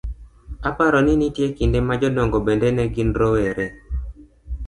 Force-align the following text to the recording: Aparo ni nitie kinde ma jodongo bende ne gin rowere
Aparo 0.69 0.99
ni 1.05 1.13
nitie 1.19 1.47
kinde 1.57 1.79
ma 1.87 1.95
jodongo 2.01 2.37
bende 2.47 2.69
ne 2.71 2.85
gin 2.93 3.09
rowere 3.19 3.65